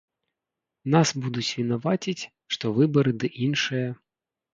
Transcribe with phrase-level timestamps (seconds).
[0.93, 3.83] Нас будуць вінаваціць, што выбары ды іншае.